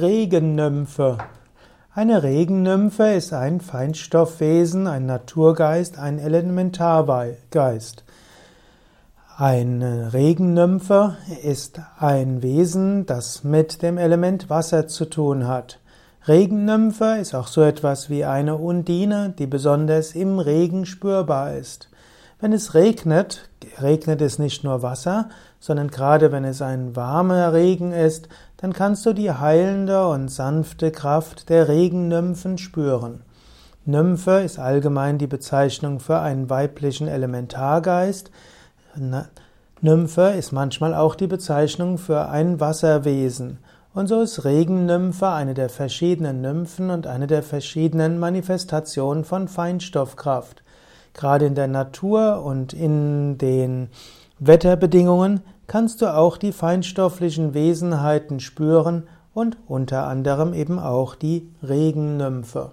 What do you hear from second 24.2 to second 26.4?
es nicht nur Wasser, sondern gerade